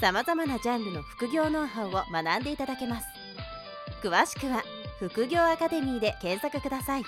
[0.00, 3.06] さまざまなジャンルの副業ノウハウを学んでいただけます
[4.00, 4.62] 詳しくは
[5.00, 7.02] 副業アカデミーで検索ください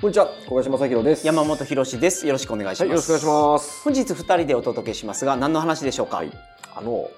[0.00, 1.26] こんにちは、小林正弘です。
[1.26, 2.26] 山本博史です。
[2.26, 2.80] よろしくお願いします。
[2.80, 3.84] はい、よろしくお願いします。
[3.84, 6.16] 本日二人でお届けしますが、何の話でしょうか？
[6.16, 6.32] はい、
[6.74, 7.10] あの、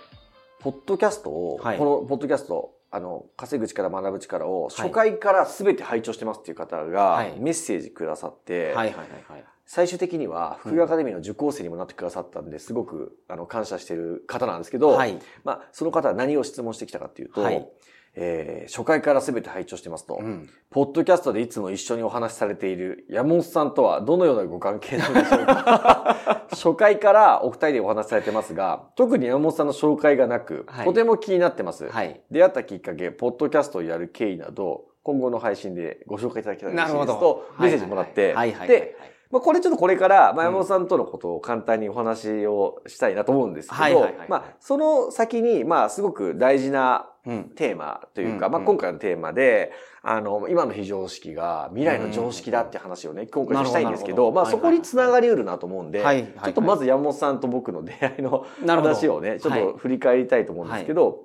[0.58, 8.96] ポッドキャストを、はいこのポッドキャスト、あの、稼ぐ力、学ぶ力を、初回から全て拝聴してますっていう方がはい、メッセージくださって、はいはいはい
[9.28, 9.44] はい。
[9.74, 15.18] 最終的には、副業アカデミーの受講生にもなってくださったんで、すごく、あの、感謝してる方なんですけど、はい。
[15.44, 17.66] まあ、その方は何を質問してきたかっていうと、はい
[18.14, 20.50] えー初回から全て拝聴してますと、うん。
[20.68, 26.44] ポッドキャストでいつも一緒にお話しされている山本さんとはどのようなご関係なのでしょうか？
[26.52, 31.88] 初回からお二人でお話しされてますが、特に山本さんの紹介がなく、はいとても気になってます。
[31.88, 32.20] はい。
[32.30, 37.14] 出会ったきっかけ、ポッドキャストをやる経緯など、今後の配信でご紹介いただきたいなるほど。
[37.14, 38.68] と、メッセージもらって、はいはいはい。
[38.68, 38.96] で、
[39.32, 40.52] まあ、これちょっとこれから、まあ、うん。
[40.52, 47.44] 山本さんとのことを簡単にお話をしたいなと思うんですけど、まあ、その先に、まあ、すごく大事なうん。
[47.54, 49.70] テーマというか、まあ、今回のテーマで、
[50.02, 61.20] あの、今の非常識が未来の常識だって話をね、今回したいんですけど、まあ、そこにつながりうるなと思うんで、ちょっとまず山本さんと僕の出会いの話をね、ちょっと振り返りたいと思うんですけど、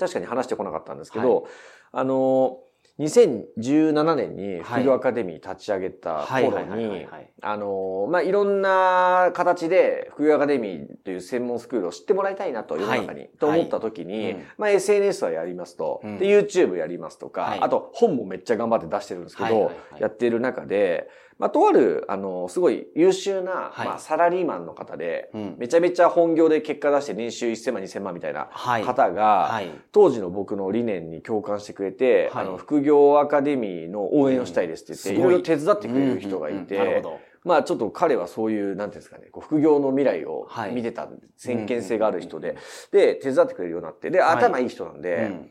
[0.00, 1.46] 確かに話してこなかったんですけど、
[1.92, 2.58] あの、
[2.98, 7.30] 2017年に副業アカデミー立ち上げた頃はいはいはいはいには、い。
[7.42, 14.44] あの、まあ、いろんな形で副業アカデミーという専門スクールを知ってもらいたいなと、世の中に、はいと思った時に、うん。
[14.56, 16.18] まあ、SNS はやりますと、うん。
[16.18, 17.60] で、YouTube やりますとか、はい。
[17.60, 20.00] あと本もめっちゃ頑張って出してるんですけど、はいはいはい。
[20.00, 25.54] やってる中で、まあ、とある、あの、すごい優秀な、はいまあ、サラリーマンの方で、うん。
[25.58, 28.82] めちゃめちゃ本業で結果出して年収1000万、2000万みたいなはい。
[28.82, 29.70] 方が、はい。
[29.92, 37.20] 当時の僕の理念に共感してくれて、はいあの、副業アカデミーの応援をしたいですって言って、うんすごいいろいろ手伝ってくれる人がいて、うんうんうんなるほど。
[37.44, 42.56] まあちょっと彼はそういう、なんていうんですかね、こう副業の未来をはい見てた、先見性がある人で、
[42.90, 45.50] で、手伝ってくれるようになって、で、はい頭いい人なんで、うん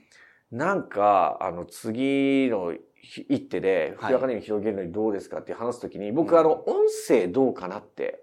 [0.51, 2.73] なんか、あの、次の
[3.29, 8.21] 一手で、副はい業アカデミー広げるのにどうですかって話すときに、僕、うんあの、音声どうかなって。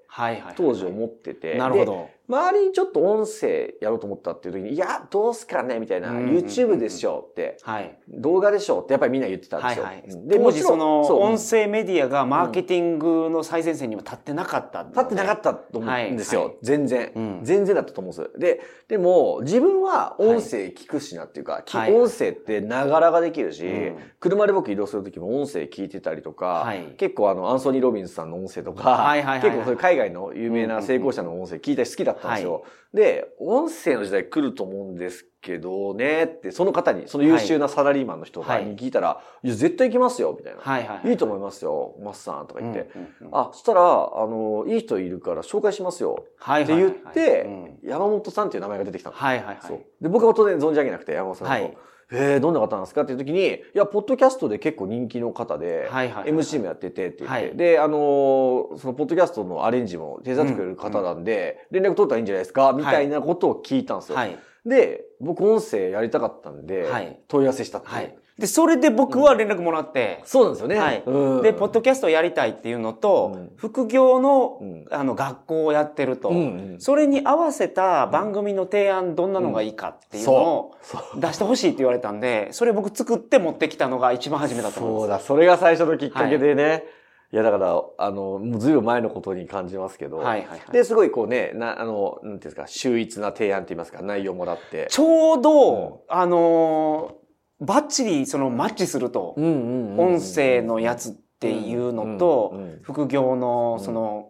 [0.57, 2.11] 当時思ってて、でなるほど。
[2.33, 7.99] 周りにちょっと音声やろうと思ったっていう時に、いや、どうすかねみたいな、YouTube でしょって、はい。
[8.09, 9.85] 動画でしょってやっぱりみんな言ってたんですよ。
[9.85, 10.05] はいはい。
[10.09, 10.29] うん。
[10.29, 14.85] で、当時その音声メディアがマーケティングの最前線には立ってなかった。
[14.85, 16.41] 立ってなかったと思うんですよ。
[16.41, 16.49] はい。
[16.49, 16.59] はい。
[16.63, 17.41] 全然、うん。
[17.43, 18.39] 全然だったと思うんです。
[18.39, 21.95] で、でも、自分は音声聞くしなっていうか、きはい。
[21.95, 23.97] 音声ってながらができるし、うん。
[24.21, 26.95] 車で僕移動するときも音声聞いてたりとか、はい。
[26.97, 29.51] 結構あの、アンソニー・ロビンスさんの音声とか、はいはいはいはい。
[29.51, 32.53] 結構そういう海外の有名な成功者の音声聞いたり好きだったんですよ。
[32.53, 32.61] は
[32.95, 40.61] で、音声の時代来ると思うんですけどねって、その方に、その優秀なサラリーマンの人はいに聞いたら、い、や、絶対行きますよ、みたいな。
[40.61, 41.11] はいはい。
[41.11, 42.91] いいと思いますよ、マスさんとか言って。
[42.95, 46.19] うんうんうんあ、そしたら、あの、いい人いるから紹介しますよ。
[46.21, 49.17] ってはいはいはい言ってうん山本さんっていう名前が出てきたの。
[49.17, 49.59] はいはいはい。
[49.63, 49.81] そう。
[50.01, 51.53] で、僕は当然存じ上げなくて、山本さんと。
[51.53, 51.77] はい
[52.15, 53.03] えー、どんな方なんですか？
[53.03, 57.57] っていう時に、いや、ポッドキャストで結構人気の方で、はいはいはい MC もやっててって言って、はい。
[57.57, 62.73] で、あのーそのポッドキャストのアレンジも手伝ってくれる方なんで、連絡取ったらいいんじゃないですか？
[62.75, 64.17] みたいなことを聞いたんですよ。
[64.17, 64.39] はい。
[64.67, 67.19] で、僕音声やりたかったんで、はい。
[67.29, 67.95] 問い合わせしたっていう。
[67.95, 68.19] はい。
[68.43, 70.77] で、それで僕は連絡もらって、そうなんですよね。
[70.77, 76.41] はいうんで、ポッドキャストをやりたいっていうのと、うん副業の、うんあの、学校をやってると、うんう
[76.75, 80.75] んそれに合わせた番組の提案、どんなのがいいかっていうのを。
[81.15, 85.01] 出してほしいって言われたんで、それ僕作って持ってきたのが一番初めだと思います。
[85.03, 86.85] そうだ、それが最初のきっかけでね。
[87.33, 90.19] い、や、だから、あの、もうずいぶん前のことに感じますけど。
[90.19, 90.61] はいはいはい。
[90.73, 94.89] で、すごいこうね、な、あの、なんていうんですか、秀逸な提案って言いますか、内容もらって。
[94.91, 104.29] ちょうど、あのーバッチリそのマッチすると、音声のやつっていうのと、副業のその、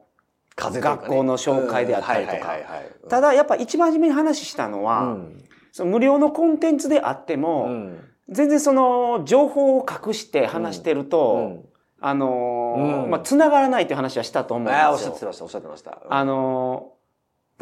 [0.56, 2.58] 学校の紹介であったりとか。
[3.08, 5.44] ただやっぱ一番初めに話したのは、うん。
[5.72, 8.04] その無料のコンテンツであっても、うん。
[8.28, 11.64] 全然その情報を隠して話してると、うん。
[12.04, 14.80] あのまあ、繋がらないっていう話はしたと思うんですよ。
[14.80, 16.02] ああ、おっしゃってました、おっしゃってました。
[16.08, 17.02] あのー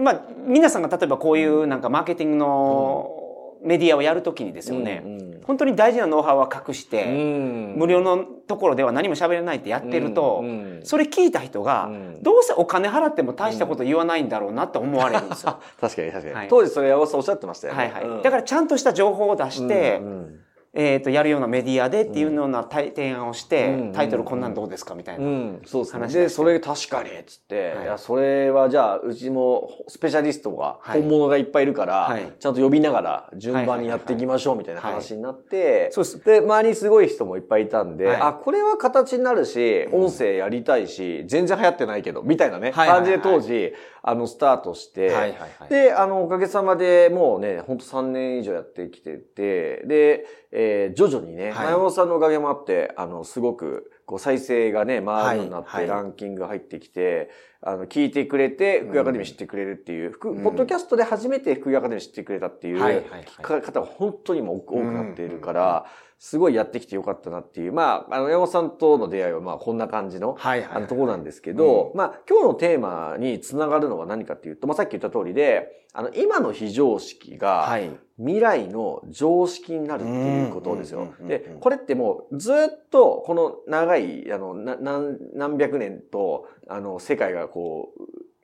[0.03, 3.30] まあ、皆さんが例えばこういうなんかマーケティングの
[3.63, 5.41] メディアをやるときにですよね、うんうん。
[5.45, 7.75] 本当に大事なノウハウは隠して、うん。
[7.77, 10.81] 無料のところでは何も喋れないってやってると、うんうん。
[10.85, 12.23] それ聞いた人が、うん。
[12.23, 15.59] どうせお金払っても大したこと言わないんだろうなって思われるんですよ。
[15.81, 16.49] 確かに確かに、はい。
[16.49, 17.79] 当時それ山本さんおっしゃってましたよね。
[17.79, 18.05] はいはい。
[18.05, 20.41] うんだからちゃんとした情報を出して、うんうん
[20.73, 23.93] えっ、と、やるようなメディアでっていうような対提案をして、うん。
[23.93, 25.25] タイトルこんなんどうですかみたいな。
[25.25, 26.07] うん、そうですね。
[26.07, 27.85] で、それ確かに、つって、はい。
[27.85, 31.01] い、や、それはじゃあ、うちもスペシャリストが、はい。
[31.01, 32.33] 本物がいっぱいいるから、はい。
[32.39, 36.25] ちゃんと呼びながら順番にやっていきましょうみたいな話になって、そうです。
[36.25, 38.17] で、周りにすごい人もいっぱいいたんで、はい。
[38.21, 43.73] あ、これは形になるし、音声やりたいし、全然流行ってないけど、みたいなね、感じで当時、
[44.03, 45.69] あの、スタートして、はいはいはい。
[45.69, 51.67] で、あの、おかげさまでもうね、ほんと3年以上やってきてて、で、えー徐々にね、はい。
[51.67, 56.03] 前本さんのおかげもあって、あの、すごく、こう、再生がね、回るようになって、はいはい。
[56.03, 57.31] ランキングが入ってきて、
[57.63, 60.43] あの、聞いてくれて、福井アカデミー知ってくれるっていう、福うん。
[60.43, 63.63] ポッドキャストで初めて福井アカデミー知ってくれたっていう、はいはいはい。
[63.63, 65.87] 方が本当にも多くなっているから、
[66.23, 70.71] すごいやってきてよかったなっていう、まあ、あの、山本さんとの出会いは、まあ、こんな感じの、はいはい。
[70.75, 77.91] あのところなんですけど、まあ今日のテーマにつながるのは何かっていうと、まあさっき言った通りで、あの今の非常識がはい。
[78.19, 81.29] 未来の常識になるっていうことですようんうんうんうん。
[81.29, 87.95] で、これってもうずっとこの長い、あの、な何何百年と、あの世界がこ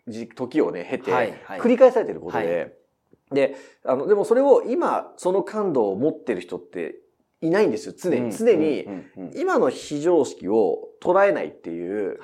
[0.06, 2.78] う、じ時をね、経てはいはい繰り返されてることはで、
[3.32, 6.96] で、あの、でもそれを今、その感度を持ってる人って
[7.41, 8.33] いないんですよ、常に。
[8.33, 8.87] 常に
[9.35, 12.19] 今の非常識を捉えないっていう。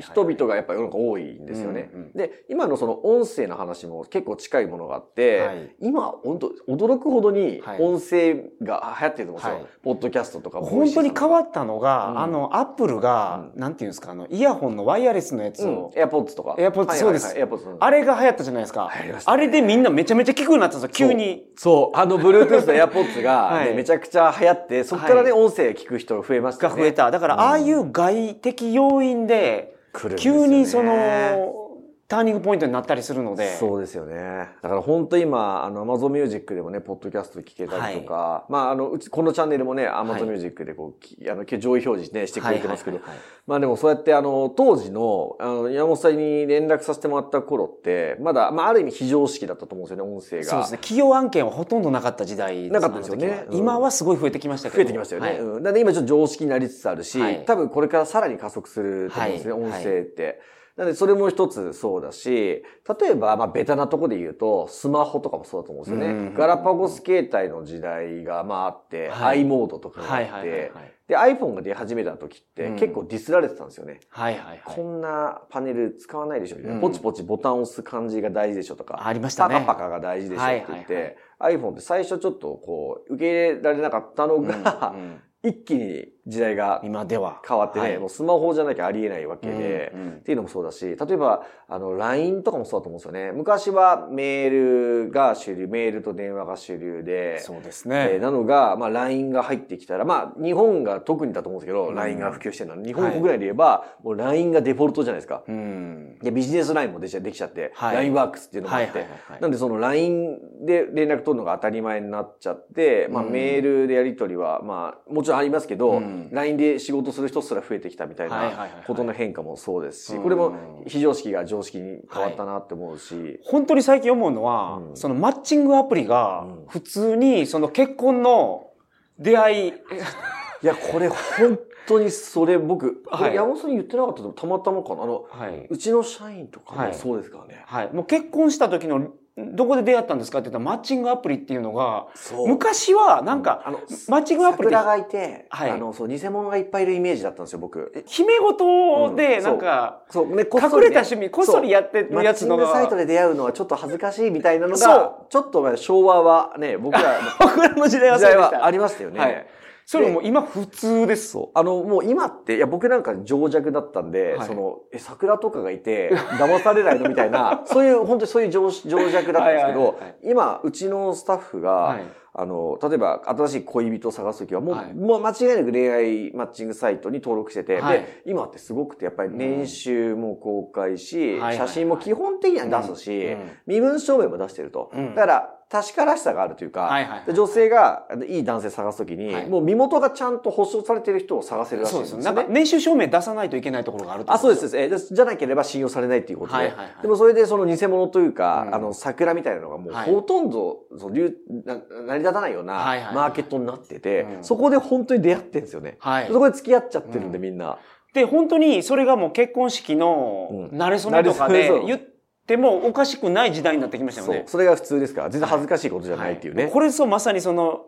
[0.00, 1.90] 人々がやっぱり世の中多いんですよね。
[2.14, 9.54] で、今のその音声の話も結構近いものがあって、はい今本当驚くほどにはい音声が流行ってると思うんですよ。
[9.54, 16.56] はいポッドキャストとか本当に変わっったのが、うんあの、アップルが、うなんていうんですか、あの、イヤホンのワイヤレスのやつうんを、、AirPods とか。
[16.58, 17.34] AirPods そうです。
[17.80, 18.90] あれが流行ったじゃないですか。
[19.24, 21.46] あれでみんなめちゃめちゃ聞くようになったんですよ、急に。
[21.56, 26.74] そう、あの Bluetooth の AirPods が、 はいねめちゃくちゃ流行って、そこからね、は音声聞く人が増えましたね。
[26.74, 27.10] が増えた。
[27.10, 29.74] だから、うんああいう外的要因で、
[30.16, 31.65] 急にその、
[32.08, 33.56] ターニングポイントになったりするので。
[33.56, 34.48] そうですよね。
[34.62, 50.44] だから本当今、あの、Amazon Music でもね、ポッドキャスト聞けたりとか、まあ、あの、うち、このチャンネルもね、は Amazon い Music でこう、きあの、上位表示ね、してくれてますけど、はいはいはいまあでもそうやってあの、当時の、あの、山本さんに連絡させてもらった頃って、まだ、まあある意味非常識だったと思うんですよね、音声が。
[50.44, 50.78] そうですね。
[50.78, 54.82] 企業案件はほとんどなかった時代なかったですよね今はすごい増えてきましたけど。
[54.82, 55.28] 増えてきましたよね。
[55.28, 55.62] はいうん。
[55.62, 60.40] なんで今ちょっと常識になりつつあるし、はい多分これからさらに加速すると思うんですね、はい音声って。
[60.76, 62.62] なので、それも一つそうだし、
[63.00, 66.28] 例えば、まあ、ベタなとこで言うと、スマホとかもそうだと思うんですよね。
[66.28, 70.70] うんガラパゴス携帯の時代が、まあ、あって、はい i モードとかがあって。
[71.08, 74.00] で、iPhone が出始めた時って、うん結構ディスられてたんですよね。
[74.10, 74.62] はいはいはい。
[74.64, 79.06] こんなパネル使わないでしょみたいな、うんポチポチボタンを押す感じが大事でしょとか。
[79.06, 79.54] ありましたね。
[79.54, 84.94] パカパカが大事でしょって言って、iPhone って最初ちょっとこう、受け入れられなかったのが、
[85.42, 87.40] 一気に時代が今では。
[87.46, 93.30] 変わってね、はいもうスマホじゃなきゃありえないわけで、うんうんっていうのもそうだし、例えば、あの、LINE とかもそうだと思うんですよね。
[93.30, 98.18] 昔はメールが主流、メールと電話が主流で、そうですえーね。
[98.18, 105.44] なのが、まあ、LINE が入ってきたら、まあ、日本が特にだと思うんですけど、うん LINE が普及してるのは、日本国内で言えば、もう LINE がデフォルトじゃないですか。
[105.46, 106.18] うん。
[106.20, 118.84] で、ビジネス LINE もできちゃできちゃって、はい LINE ワークスっていうのもあって、はいはいはいはいなんでその LINE で連絡取るのが当たり前になっちゃって、まあうんメールでやり取りは、まあもちろんありますけど、うん LINE で仕事する人すら増えてきたみたいなはいはいはいはい。
[118.86, 120.22] ことの変化もそうですし、うん。
[120.22, 124.96] これも非常識が常識に変わったなって思うし、本当に最近思うのは、うん。
[124.96, 126.66] そのマッチングアプリがうん。
[126.68, 128.70] 普通にその結婚の
[129.18, 129.72] 出会い、
[130.62, 133.34] いや、これ本当にそれ僕、 はい。
[133.34, 135.04] 山本さんに言ってなかったとたまたまかな。
[135.04, 135.66] あの、はい。
[135.68, 136.88] うちの社員とかはい。
[136.88, 137.62] もそうですからね。
[137.66, 137.92] はい。
[137.92, 139.08] もう結婚した時の、
[139.38, 140.38] どこで出会ったんですか？
[140.38, 142.06] って言ったらマッチングアプリっていうのが、
[142.46, 145.70] 昔はなんか、あの、マッチングアプリ桜がいて、はい。
[145.70, 147.92] あの、そう、偽物がいっぱいいるイメージだったんですよ、僕。
[148.06, 157.06] 姫事でうんなんか、そう、ね、こっ隠れた趣味、こっそりやってるマッチンやつのが、グサイトで出会うのはちょっと恥ずかしいみたいなのそが、ちょっとまあ昭和はね、僕らの
[157.38, 158.00] 僕らの時。
[158.00, 159.20] 代はありましたよね。
[159.20, 159.46] はい
[159.88, 161.30] それもう今普通です。
[161.30, 161.58] そう。
[161.58, 164.48] あの、もう今って、いや、僕なんか情弱だったんで、はい。
[164.48, 170.16] その、え、桜とかがいて、騙されないのみたいな、 そういう、本当にそういう情情弱だったんですけど、はいはいはいはい。
[170.22, 172.02] 今、うちのスタッフが、はい。
[172.38, 174.92] あの、例えば、新しい恋人を探すときは、もう、はい。
[174.92, 178.00] もう間違いなく恋愛マッチングサイトに登録してて、はい。
[178.00, 181.56] で、今ってすごくて、やっぱり年収も公開し、はいはいはい。
[181.68, 183.50] 写真も基本的には出すし、うん。
[183.66, 184.90] 身分証明も出してると。
[184.92, 185.14] うん。
[185.14, 191.98] だから、確からしさがあるというか、はいはいはいで女性がいい男性探すときに、はいもう身元がちゃんと保証されている人を探せるらしい。
[191.98, 192.24] んでよね。
[192.24, 194.76] なんか年収証明出さないといけないところがあるとあ、そうです。
[194.76, 196.58] えーじゃなければ信用されないっていうことで。
[196.58, 201.74] はいはいはいでもそれでその偽物というか、うんあの、桜みたいなのがもうはいほとんど、その流な
[202.06, 205.96] 成り立たないようなはいはいはいマーケットになってて、うんそこで本当に出会ってんですよね。
[205.98, 207.78] はいそこで付き合っちゃってるんで、うんみんな。
[208.14, 212.00] で、本当にそれがもう結婚式のうん慣れ初めとかで言っ
[212.46, 214.38] てもおかしくない時代になってきましたよね。。
[214.38, 216.64] そうそれが普通ですから、全然恥ずかしいことじゃないっていうね。
[216.64, 217.84] はこれぞまさにその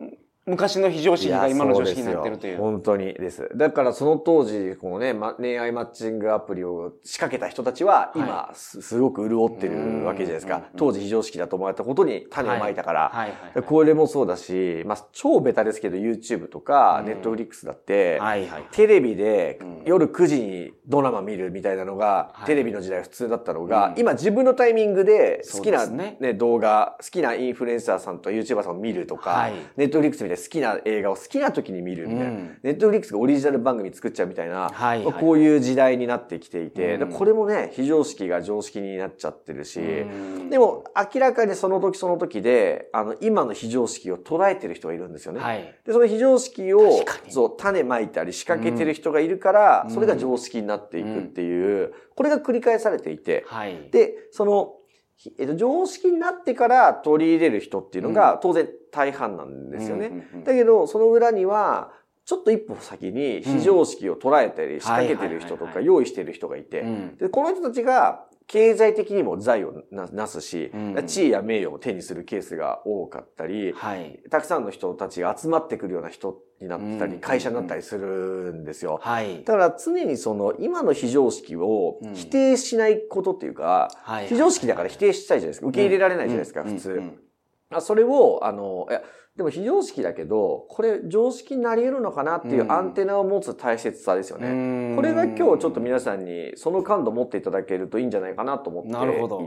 [0.49, 2.57] 昔の非常識が今の常識になってるという。
[2.57, 3.49] 本当にです。
[3.55, 10.63] だからその当時、このね、ま恋愛マッチングアプリを仕掛けた人たちは、今、はすすごく潤ってるわけじゃないですか。
[10.75, 13.63] 当時非常識だと思われたことに種をまいたから。
[13.65, 18.19] これもそうだし、まあ、超ベタですけど、YouTube とか、うん Netflix だって。
[18.71, 32.29] テレビでうん夜9時にドラマ見るみたいなのが、はいテレビの時代普通だったのが、うん今自分のタイミングで好きな、ねね動画、好きなインフルエンサーさんと YouTuber さんを見るとか、はいネットフリックスみたいな好きな映画を好きな時に見るみたいな。
[32.29, 32.57] うん。
[32.63, 37.09] ネットフリックスがオリジナル番組作っちゃうみたいな、はいはいこういう時代になってきていて、うん。
[37.09, 40.05] でこれもね、非常識が常識になっちゃってるし、う
[40.43, 40.49] ん。
[40.49, 45.39] でも明らかにその時その時で、あの、今の非常識を捉えてる人がいるんですよね。
[45.39, 45.75] はい。
[45.85, 49.93] で、その非常識をそう、種まいたり仕掛けてる人がいるから、うん。
[49.93, 53.89] それが常識になっていくっていう、これが繰り返されていて、はい。
[53.91, 54.78] で、その、ひ
[55.37, 60.27] えっと、常識になってから取り入れる人っていうのが当然大半なんですよね。
[60.45, 61.91] だけど、その裏には、
[62.23, 67.17] ちょっと一歩先に非常識を捉えたり仕掛けてる人とか用意してる人がいて、うん。
[67.17, 74.19] で、この人たちが経済的にも財をななすし、うん地位や名誉を手にするケースが多かったり、はい。
[74.31, 78.99] たくさんの人たちが集まってくるような人になったり、うん会社になったりするんですよ。
[79.03, 79.43] はい。
[79.43, 84.27] だから常にその今の非常識をうん否定しないことっていうか、はい。
[84.27, 85.67] 非常識だから否定したいじゃないですか。
[85.67, 86.91] 受け入れられないじゃないですか、普通。
[86.91, 87.19] うんうん
[87.71, 89.03] あそれを、あの、いや、
[89.37, 94.49] でも非常識だけど、これ常識になり得るのかなっていうアンテナを持つ大切さですよね。
[94.49, 99.39] うんこれが今日ちょっと皆さんにその感度を持っていただけるといいんじゃないかなと思っていて、なるほど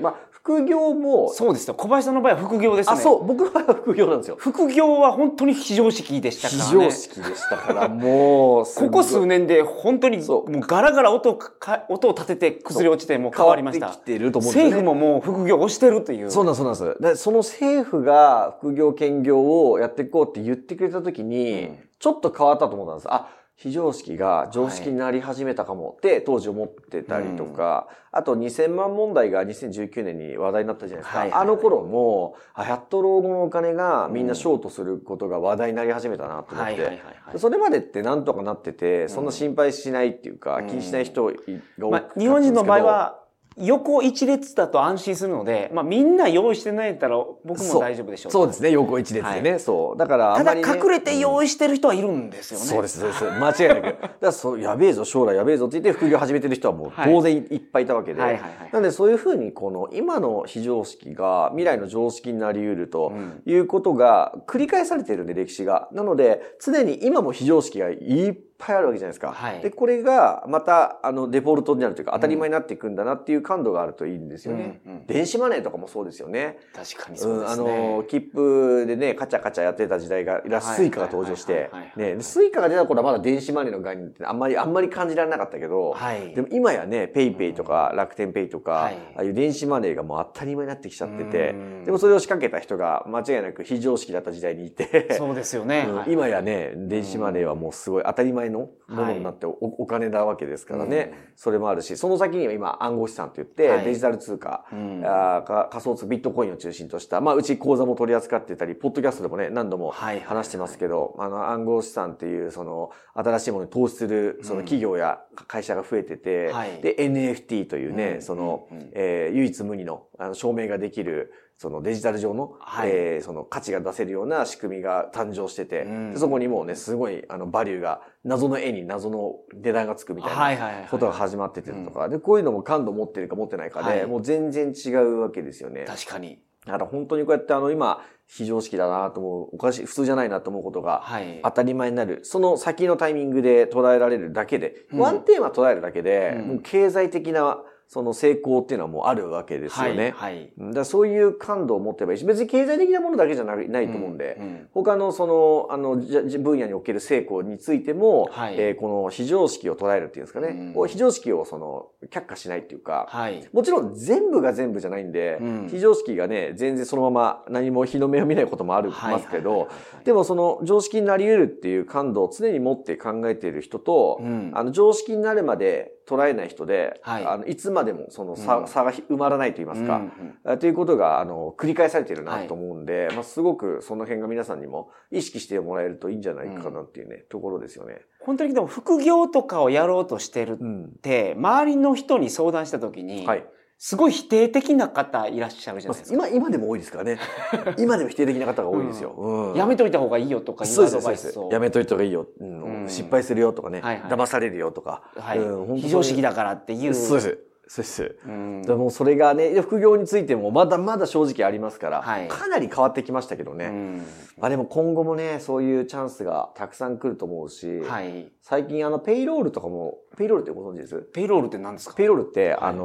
[0.00, 1.74] まあ、副業も、そうですよ。
[1.74, 2.94] 小林さんの場合は副業ですね。
[2.94, 4.36] あ、そう、僕の場合は副業なんですよ。
[4.36, 6.84] 副業は本当に非常識でしたから非ね。
[6.86, 16.30] 常識でしたから、もう、ここ数年で本当にもうガラガラ音か音を立てて崩れ落ちてもう変わりました変わってきてると思うんですよね政府ももう副業をしてるという。
[16.32, 17.02] そうなんです、そうなんです。
[17.02, 21.78] で、その政府が副業、兼業をやっていこうって言ってくれた時に、うん。
[21.98, 23.08] ちょっと変わったと思ったんです。
[23.10, 31.40] あ、非常識が常識になり始めたかもって当時思ってたりとか、あと2000万問題が2019年に話題になったじゃないですか。
[31.40, 37.00] あの頃も、あ、やっと老後のお金がみんなショートすることが話題になり始めたなと思って。
[37.38, 40.66] それまでってなんとかなってて、そんな心配しないっていうか、うん。
[40.66, 43.25] 気にしない人が多かったんですけど、まあ、日本人の場合は
[43.58, 48.32] 横一列だと安心するので、まあ、みんな用意してないんだら僕も大丈夫でしょう。
[48.32, 49.58] そうですね、横一列でね。
[49.58, 49.98] そう。
[49.98, 52.66] だからあただ隠れて用意してる人はいるんですよね。
[52.66, 53.24] そうです、そうです。
[53.24, 54.02] 間違いなく。
[54.02, 58.20] だからそう、やべえぞ、将来やべえぞって言って副業始めてる人はもうはい当然いっぱいいたわけで。
[58.20, 65.88] はいはいはいなんでそういうふうに、この今の非常識が未来の常識になり得るとうんいうことが繰り返されてるんで、歴史が。
[65.92, 69.32] なので、常に今も非常識がいっぱいあるわけじゃないですか。
[69.32, 74.80] はいで、これがまた、あの、デフォルトになるというか、当たり前になっていくんだなっていう感度があるといいんですよね。
[74.86, 76.58] うんうん電子マネーとかもそうですよね。
[76.74, 77.96] 確かにそうですん、あね。
[77.96, 86.34] の、切符でね、カチャカチャやってた時代が、はい Suica が登場してね、で Suica が出た頃はまだ電子マネーの概念ってあんまり、あんまり感じられなかったけど、はい。
[86.34, 95.86] でも今やね、 PayPay とか楽天ペイとか、はいああいう電子マネーがもう当たり前になってきちゃっててうん、でもそれを仕掛けた人が間違いなく非常識だった時代にいて、そうですよね。
[95.88, 103.84] うんはい今やね、電子マネーはもうすごい当たり前のものになってお,、お金なわけですからね、それもあるし、その先には今暗号資産といって、はい。
[103.84, 105.02] デジタル通貨、うん。
[105.04, 116.80] あ仮想通貨ビットコインを中心とした、まあうち口座も取り扱ってたり、ポッドキャストでもね、何度もはい話してますけど、あの暗号資産っていうその新しいものに投資するその企業や会社が増えてて、はい。
[116.80, 118.78] で NFT というね、うんその、うん。
[118.78, 130.36] うんえー唯一無二のあの証明ができるそのデジタル上の、はいえーその価値が出せるような仕組みが誕生してて、うんでそこにもうね、すごいあのバリューが、謎の絵に謎の値段がつくみたいな。
[130.36, 130.88] はいはいはい。
[130.90, 135.84] ことが始まっててとか、で、こういうのも感度持ってるか持ってないかで、はいもう全然違うわけですよね。
[135.86, 136.42] 確かに。
[136.66, 141.40] だから本当にこうやってあの今、非常識だなと思う、おかしい、普通じゃないなと思うことがはい。
[141.42, 142.20] 当たり前になる。
[142.24, 150.12] その先のタイミングで捉えられるだけで、うんワンテーマ捉えるだけで、うんもう経済的なその成功っていうのはもうあるわけですよね。
[150.16, 150.50] はい。
[150.58, 150.74] はい。
[150.74, 158.56] だそういう感度を持ってばいいし、別に経済的なものだけじゃないないと思うんで、うん他のその、あの、分野における成功についても、はい。
[158.58, 160.88] えーこの非常識を捉えるっていうんですかね、うん。
[160.88, 163.48] 非常識をその、却下しないっていうか、はい。
[163.52, 165.68] もちろん全部が全部じゃないんで、うん。
[165.70, 169.68] 非常識がね、全然そのまま何も日の目を見ないこともある、ますけど、
[170.04, 174.50] でもその常識になり得るっていう感度を常に持って考えている人と、うん。
[174.54, 188.02] あの常識になるまで捉えない人で、はいあのいつまでもその差,、うん差が埋まらないと言いますか、うんあということが、あの、繰り返されているなと思うんで、まあ、すごくその辺が皆さんにも意識してもらえるといいんじゃないかなっていうね、ところですよね。
[188.20, 190.92] 本当にでも副業とかをやろうとしてるっうん。
[191.02, 193.46] て、周りの人に相談した時に、はい。
[193.78, 196.14] すごい否定的な方いらっしゃるじゃないですか。
[196.14, 197.18] 今、今でも多いですからね。
[197.78, 199.10] 今でも否定的な方が多いですよ。
[199.10, 199.54] うん。
[199.54, 201.50] やめといた方がいいよとかいうアドバイスを。
[201.52, 205.02] やめといた方がいいよ、うんうん失敗するよとかね、はいはい騙されるよとか。
[205.16, 206.94] はい非常識だからっていう。
[206.94, 207.38] そうです。
[207.68, 208.16] そうです。
[208.24, 213.66] うんでもそれがね、副業についてもまだまだ正直ありますから、はいかなり変わってきましたけどね。
[213.66, 214.02] うん
[214.38, 218.30] まあでも今後もね、そういうチャンスがたくさん来ると思うし、はい。
[218.42, 221.00] 最近あの、ペイロールとかも、ペイロールってご存知です？
[221.14, 221.94] ペイロールって何ですか？
[221.94, 222.84] ペイロールって、あの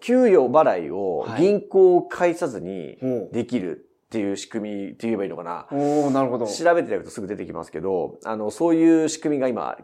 [0.00, 5.66] 給与払いをはい銀行を介さずにほできるっていう仕組みって言えばいいのかな。
[5.72, 6.46] うおーなるほど。
[6.46, 9.76] 調べていただくとすぐ出てきますけど、あの、そういう仕組みが今、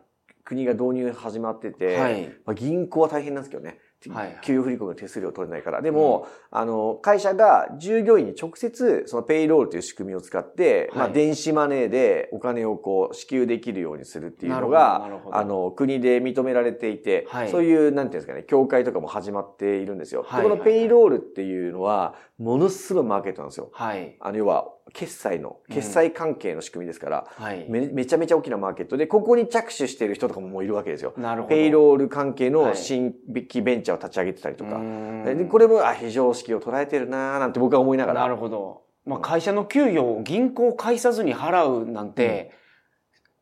[0.45, 3.79] 国が導入始まってて、はいまあ、銀行は大変なんですけどね。
[4.09, 5.83] はい給与振込の手数料取れないから。
[5.83, 20.25] でも、あの、会社が従業員に直接、そのペイロールという仕組みを使って、まあ、はい電子マネーでお金をこう、支給できるようにするっていうのながあの、国で認められていて、はいそういう、なんていうんですかね、協会とかも始まっているんですよ。
[20.27, 23.69] はいでこのペイロールっていうのは、ものすごいマーケットなんですよ。
[23.73, 24.17] はい。
[24.19, 27.67] あの、要は、決済の、決済関係の仕組みですから、はい。
[27.69, 31.13] めめちゃめちゃ大きなマーケットで、ここに着手している人とかももういるわけですよ。
[31.17, 31.55] なるほど。
[31.55, 34.81] ペイロール関係はいの新規ベンチャーを立ち上げてたりとか。
[35.25, 38.21] でこれも、あ、非常識を捉えてるなーなんて僕は思いながら。
[38.23, 38.83] なるほど。
[39.05, 42.53] まあ、会社の給与を銀行を介さずに払うなんて、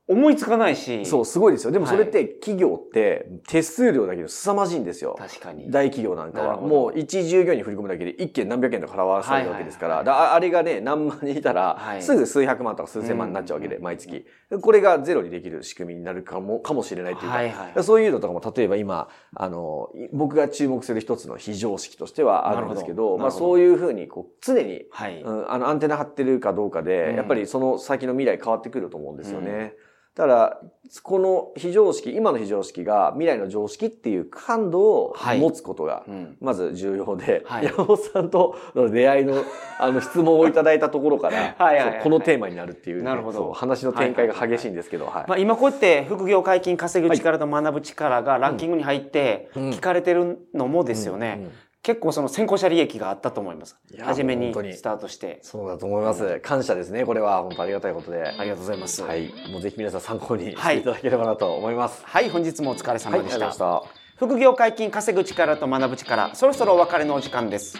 [0.09, 1.05] 思いつかないし。
[1.05, 1.71] そう、すごいですよ。
[1.71, 5.15] でもはいそれって企業って手数料だけど凄まじいんですよ。
[5.19, 5.71] 確かに。
[5.71, 6.61] 大企業なんかは。
[6.61, 9.97] もう一従業員に振り込むだけで一件何百円とか払わされるわけですから。
[9.97, 14.25] はいだあれがね、何万人いたらは、いすぐ数百万とか数千万になっちゃうわけで、うん毎月。
[14.62, 17.37] これがゼロにできる仕組みになるかも、かもしれないというか。
[17.37, 17.85] はいはい。
[17.85, 29.75] そういうのとかも、例えば今、あの、い僕が注目する一つの非常識としてはあるんですけど、まあそういうふうに、こう、常に、あの、アンテナ張ってるかどうかで、うんやっぱりその先の未来変わってくると思うんですよね。
[30.18, 30.60] だから、
[31.04, 35.38] この非常識、今の非常識が未来の常識っていう感度をはい。
[35.38, 36.37] 持つことが、うん。
[36.40, 37.66] まず重要で、はい。
[37.66, 39.44] 山本さんとの出会いの、
[39.78, 41.54] あの、質問をいただいたところから、
[42.02, 43.52] このテーマになるっていうね、なるほど。
[43.52, 45.25] 話の展開が激しいんですけど、はい。
[45.28, 49.70] まあ、今こうやって副業解禁稼ぐ力と学ぶ力がランキングに入ってうん。
[49.70, 51.37] 聞かれてるのもですよね。
[51.38, 51.52] うんうん
[51.83, 55.38] 結構その先行者利益があったと思います初めにスタートして。
[55.43, 56.41] そうだと思います。
[56.41, 57.05] 感謝ですね。
[57.05, 58.23] これは本当ありがたいことで。
[58.23, 59.03] ありがとうございます。
[59.03, 59.14] は。
[59.17, 59.33] い。
[59.51, 62.03] もうぜひ皆さん参考にしはいていただければなと思います。
[62.05, 63.11] はい、本日もお疲れ様でした。
[63.11, 63.83] りがとうございました。
[64.17, 67.79] 副業解禁稼ぐ力と学ぶ力、そろそろお別れのお時間です。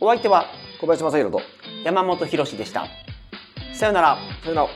[0.00, 0.46] お相手は
[0.80, 1.40] 小林正宏と。
[1.84, 2.86] 山本博史でした。
[3.74, 4.18] さよなら。
[4.42, 4.68] さよなら。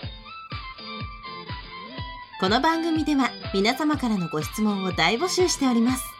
[2.41, 6.20] この番組では皆様からのご質問を大募集しております